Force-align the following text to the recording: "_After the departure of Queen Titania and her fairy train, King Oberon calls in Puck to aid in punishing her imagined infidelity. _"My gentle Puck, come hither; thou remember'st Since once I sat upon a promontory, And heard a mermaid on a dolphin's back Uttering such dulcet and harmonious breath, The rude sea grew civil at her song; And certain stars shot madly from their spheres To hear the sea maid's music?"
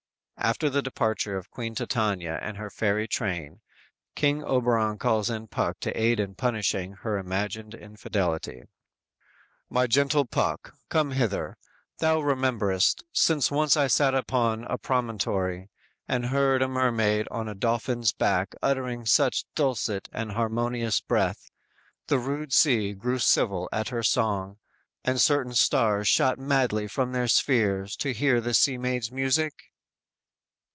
"_After 0.43 0.71
the 0.71 0.81
departure 0.81 1.37
of 1.37 1.51
Queen 1.51 1.75
Titania 1.75 2.39
and 2.41 2.57
her 2.57 2.71
fairy 2.71 3.07
train, 3.07 3.61
King 4.15 4.43
Oberon 4.43 4.97
calls 4.97 5.29
in 5.29 5.45
Puck 5.45 5.79
to 5.81 5.91
aid 5.95 6.19
in 6.19 6.33
punishing 6.33 6.93
her 6.93 7.19
imagined 7.19 7.75
infidelity. 7.75 8.63
_"My 9.69 9.85
gentle 9.85 10.25
Puck, 10.25 10.73
come 10.89 11.11
hither; 11.11 11.57
thou 11.99 12.21
remember'st 12.21 13.03
Since 13.13 13.51
once 13.51 13.77
I 13.77 13.85
sat 13.85 14.15
upon 14.15 14.63
a 14.63 14.79
promontory, 14.79 15.69
And 16.07 16.25
heard 16.25 16.63
a 16.63 16.67
mermaid 16.67 17.27
on 17.29 17.47
a 17.47 17.53
dolphin's 17.53 18.11
back 18.11 18.55
Uttering 18.63 19.05
such 19.05 19.45
dulcet 19.53 20.09
and 20.11 20.31
harmonious 20.31 21.01
breath, 21.01 21.51
The 22.07 22.17
rude 22.17 22.51
sea 22.51 22.93
grew 22.93 23.19
civil 23.19 23.69
at 23.71 23.89
her 23.89 24.01
song; 24.01 24.57
And 25.05 25.21
certain 25.21 25.53
stars 25.53 26.07
shot 26.07 26.39
madly 26.39 26.87
from 26.87 27.11
their 27.11 27.27
spheres 27.27 27.95
To 27.97 28.11
hear 28.11 28.41
the 28.41 28.55
sea 28.55 28.79
maid's 28.79 29.11
music?" 29.11 29.53